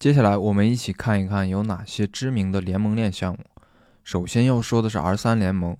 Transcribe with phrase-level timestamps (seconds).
[0.00, 3.40] 接下来我们一起看一看有哪些知名的联盟链项目。
[4.02, 5.76] 首先要说的是 R 三联盟。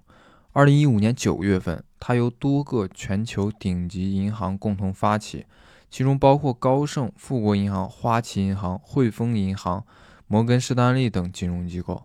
[0.53, 5.46] 二零一五年九月份，它由多个全球顶级银行共同发起，
[5.90, 9.87] 其中包括高盛、富国银行、花旗银行、汇丰银行、
[10.26, 12.02] 摩根士丹利等金融机构，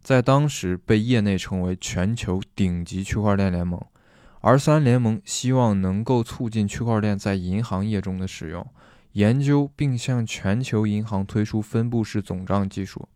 [0.00, 3.78] 在当时被业内称为全球顶级区块链联盟。
[4.40, 8.66] R 三联盟希望能够促进区块链在银行业中的使用。
[9.12, 13.08] 研究并向全球银行推出分布式总账技术，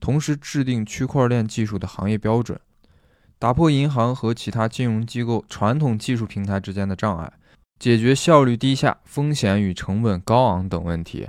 [0.00, 2.58] 同时制定区块链技术的行业标准，
[3.38, 7.32] 打破银行和其他金融机构传统技术平台之间的障碍，
[7.78, 11.28] 解决效率低下、风险与成本高昂等问题。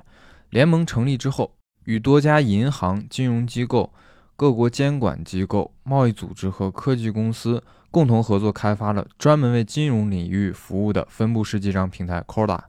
[0.50, 1.54] 联盟成立之后，
[1.84, 3.94] 与多家银行、金融机构、
[4.36, 12.60] 各国监管机构、贸易组织和科技公司共同合作，开发了专门为金融领域服务的分布式记账平台 Corda。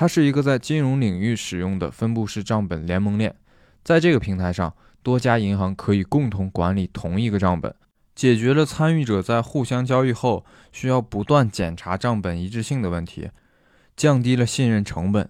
[0.00, 3.36] 它是一个在金融领域使用的分布式账本联盟链，
[3.84, 7.74] 在这个平台上，多家银行可以共同管理同一个账本，
[8.14, 13.28] 解决了参与者在互相交易后需要不断检查账本一致性的问题，
[13.94, 15.28] 降低了信任成本。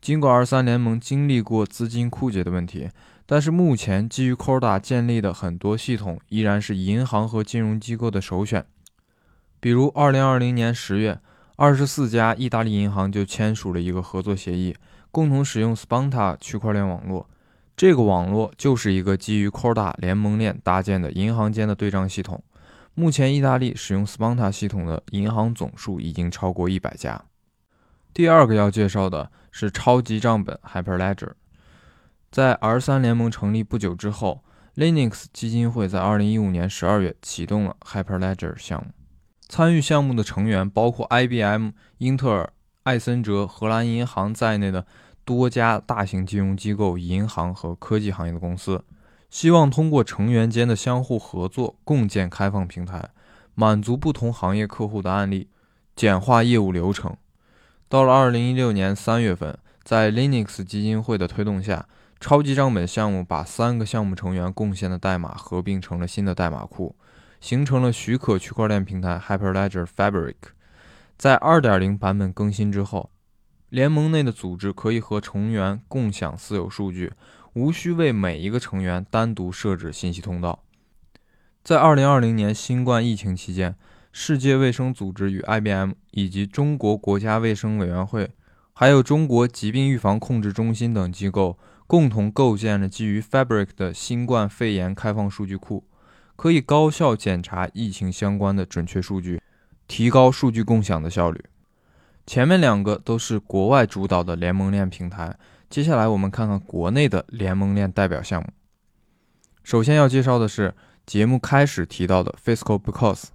[0.00, 2.90] 尽管二三联盟经历过资金枯竭的问题，
[3.26, 8.64] 但是目前基于 Corda 建立的很多系统依然是银行和金融机构的首选，
[9.58, 11.18] 比如二零二零年十月。
[11.62, 14.74] 二十四家意大利银行就签署了一个合作协议，
[15.12, 17.30] 共同使用 Sponta 区块链网络。
[17.76, 22.42] 这个网络就是一个基于 Corda 联盟链搭建的银行间的对账系统。
[22.94, 27.26] 目前，意大利使用 Sponta 系统的银行总数已经超过一百家。
[28.12, 31.30] 第二个要介绍的是超级账本 Hyperledger。
[32.32, 34.42] 在 R3 联盟成立不久之后
[34.74, 38.92] ，Linux 基金会在二零一五年十二月启动了 Hyperledger 项目。
[39.54, 42.50] 参与项目的成员包括 IBM、英特尔、
[42.84, 44.86] 艾森哲、荷兰银行在内的
[45.26, 48.82] 多家大型金融机构、银行和科技行业的公司，
[49.28, 53.10] 希望通过成员间的相互合作，共建开放平台，
[53.54, 55.50] 满足不同行业客户的案例，
[55.94, 57.14] 简化业务流程。
[57.90, 61.86] 到了2016年3月份，在 Linux 基金会的推动下，
[62.18, 66.96] 超级账本项目把三个项目成员贡献的代码合并成了新的代码库。
[67.42, 70.36] 形成了许可区块链平台 Hyperledger Fabric。
[71.18, 73.10] 在2.0版本更新之后，
[73.68, 77.12] 联盟内的组织可以和成员共享私有数据，
[77.54, 80.62] 无需为每一个成员单独设置信息通道。
[81.64, 83.74] 在2020年新冠疫情期间，
[84.12, 88.30] 世界卫生组织与 IBM 以及中国国家卫生委员会，
[88.72, 95.84] 还有中国疾病预防控制中心等机构共同构建了基于 Fabric 的新冠肺炎开放数据库。
[96.42, 99.40] 可以高效检查疫情相关的准确数据，
[99.86, 101.40] 提高数据共享的效率。
[102.26, 105.38] 前面两个都是国外主导的联盟链平台，
[105.70, 108.48] 接下来我们看看国内的联盟链代表项目。
[109.62, 110.74] 首先要介绍的是
[111.06, 113.26] 节目开始提到的 Fiscal Because。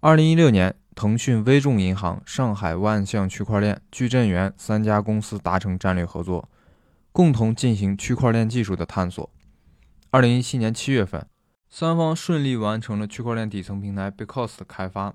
[0.00, 6.48] 二零一六年，腾讯、微众银行、上海万象区块链、矩阵源三家公司达成战略合作，
[7.12, 9.30] 共同进行区块链技术的探索。
[10.10, 11.24] 二零一七年七月份。
[11.72, 15.14] 三方顺利完成了区块链底层平台 Because 的开发。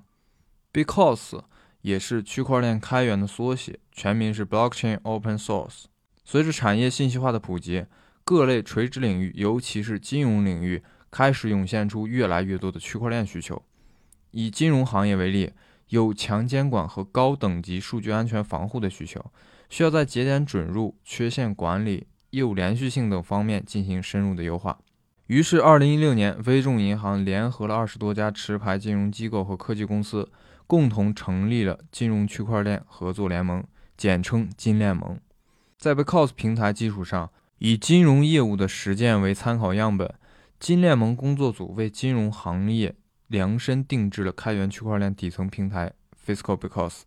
[0.71, 1.43] Because
[1.81, 5.83] 也是区块链开源的缩写，全名是 Blockchain Open Source。
[6.23, 7.85] 随着产业信息化的普及，
[8.23, 13.61] 各类垂直领域，尤其是金融领域，开始涌现出越来越多的区块链需求。
[14.31, 15.51] 以金融行业为例，
[15.89, 19.23] 有强监管和高等级数据安全防护的需求，
[19.69, 24.79] 需要在节点准入、缺陷管理、业务连续性等方面进行深入的优化。
[25.27, 30.29] 于是，二零一六年，微众银行联合了二十多家持牌金融机构和科技公司，
[30.67, 33.63] 共同成立了金融区块链合作联盟，
[33.97, 35.19] 简称金链盟。
[35.79, 40.13] 在 Because 平台基础上，以金融业务的实践为参考样本，
[40.59, 42.93] 金链盟工作组为金融行业
[43.25, 45.93] 量身定制了开源区块链底层平台
[46.23, 47.01] Fiscal Because。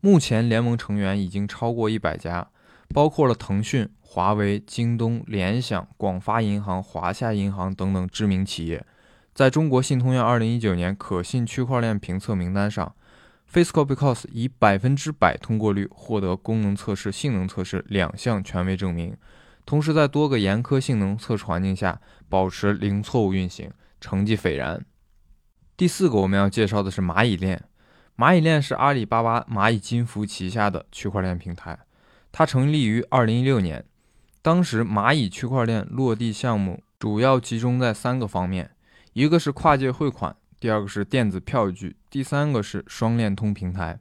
[0.00, 2.50] 目前，联盟成员已经超过一百家。
[2.92, 8.84] 包括了腾讯、华为、京东、联想、广发银行、华夏银行等等知名企业，
[9.34, 12.94] 在中国信通院2019年可信区块链评测名单上
[13.50, 19.16] ，Fiscal Because 以百分之百通过率获得功能测试、性能测试两项权威证明，
[19.64, 24.84] 同时在多个严苛性能测试环境下保持零错误运行，成绩斐然。
[25.76, 27.64] 第四个我们要介绍的是蚂蚁链，
[28.16, 31.78] 蚂蚁链是阿里巴巴蚂蚁金服旗下的区块链平台。
[32.32, 33.84] 它成立于二零一六年，
[34.40, 38.70] 当时蚂蚁区块链落地项目主要集中在三个方面，
[39.12, 44.00] 一个是跨界汇款，第二个是电子票据，第三个是双链通平台。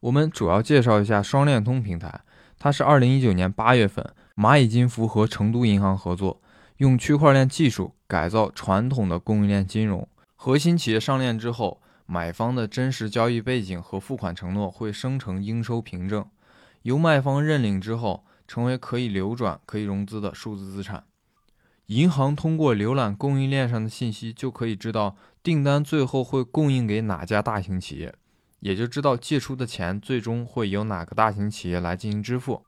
[0.00, 2.20] 我们主要介绍一下双链通平台，
[2.58, 6.42] 它是二零一九年八月份蚂蚁金服和成都银行合作，
[6.76, 10.06] 用区块链技术改造传统的供应链金融。
[10.36, 16.26] 核心企业上链之后，买方的真实交易背景和付款承诺会生成应收凭证，
[16.82, 21.04] 由卖方认领之后，成为可以流转、可以融资的数字资产。
[21.86, 28.14] 银行通过浏览供应链上的信息，就可以知道订单最后会供应给哪家大型企业，
[28.60, 32.64] 也就知道借出的钱最终会由哪个大型企业来进行支付。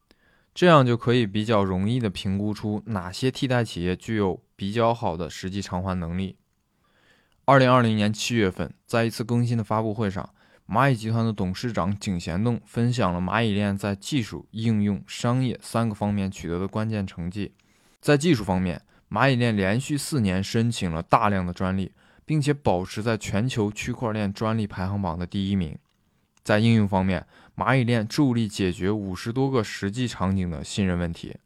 [0.52, 6.36] 这样就可以比较容易地评估出哪些替代企业具有比较好的实际偿还能力。
[7.44, 10.32] 二零二零年七月份，在一次更新的发布会上，
[10.66, 17.52] 蚂蚁集团的董事长井贤栋分享了蚂蚁链在技术、应用、商业三个方面取得的关键成绩。
[18.00, 21.92] 在技术方面，蚂蚁链连续四年申请了大量的专利，
[22.24, 25.76] 并且保持在全球区块链专利排行榜的第一名。
[26.42, 27.26] 在应用方面，
[27.56, 31.36] 蚂蚁链助力解决五十多个实际场景的信任问题。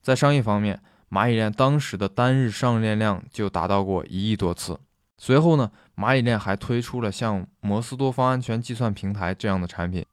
[0.00, 4.80] 在商业方面，蚂蚁链当时的单日上链量就达到过一亿多次。
[5.20, 10.06] 随后呢，蚂蚁链还推出了像摩斯多方安全计算平台这样的产品，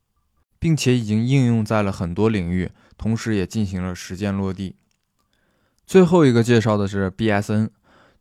[0.57, 4.75] 并且已经应用在了很多领域，同时也进行了实践落地。
[5.85, 7.69] 最后一个介绍的是 BSN，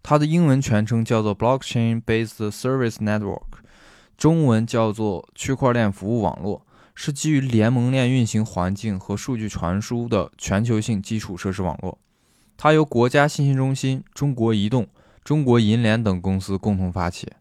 [0.02, 3.64] 它的英文全称叫做 Blockchain Based Service Network，
[4.18, 11.98] 中文叫做区块链服务网络，是基于联盟链运行环境和数据传输的全球性基础设施网络。
[12.58, 14.86] 它由国家信息中心、中国移动。
[15.24, 17.32] 中国银联等公司共同发起，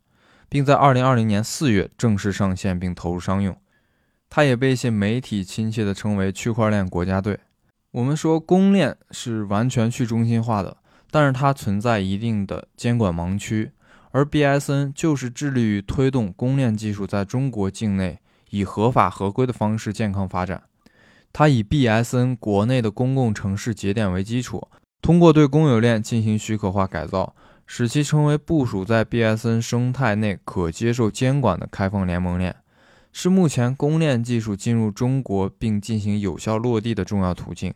[0.47, 3.55] 并在二零二零年四月正式上线并投入商用。
[4.29, 7.39] 它也被一些媒体亲切地称为“区块链国家队”。
[7.91, 10.77] 我们说公链是完全去中心化的，
[11.11, 13.73] 但是它存在一定的监管盲区，
[14.11, 18.19] 而 BSN 就是致力于推动公链技术在中国境内
[18.51, 20.63] 以合法合规的方式健康发展。
[21.33, 24.69] 它以 BSN 国内的公共城市节点为基础，
[25.01, 27.35] 通过对公有链进行许可化改造。
[27.65, 32.55] 使其成为部署在 BSN 生态内可接受监管的开放联盟链，
[33.11, 37.73] 是目前公链技术进入中国并进行有效落地的重要途径。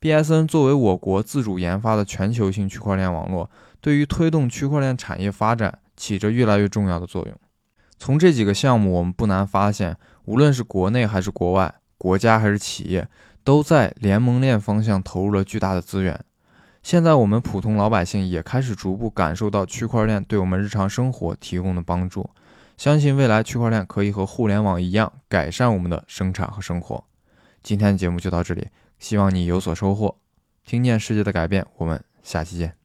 [0.00, 3.50] BSN 作为我国自主研发的全球性区块链网络，
[3.80, 7.34] 对于推动区块链产业发展起着越来越重要的作用。
[7.98, 13.06] 从这几个项目，我们不难发现，无论是国内还是国外，国家还是企业，
[13.44, 16.18] 都在联盟链方向投入了巨大的资源。
[16.82, 22.30] 现在我们普通老百姓也开始逐步感受到区块链对我们日常生活提供的帮助，
[22.76, 27.04] 相信未来区块链可以和互联网一样改善我们的生产和生活。
[27.62, 28.68] 今天的节目就到这里，
[28.98, 30.16] 希望你有所收获，
[30.64, 31.66] 听见世界的改变。
[31.76, 32.79] 我们下期见。